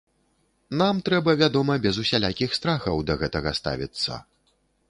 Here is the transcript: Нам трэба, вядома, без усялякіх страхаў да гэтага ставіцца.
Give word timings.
Нам 0.81 1.01
трэба, 1.09 1.35
вядома, 1.43 1.77
без 1.85 2.01
усялякіх 2.05 2.57
страхаў 2.61 2.95
да 3.11 3.21
гэтага 3.25 3.55
ставіцца. 3.63 4.21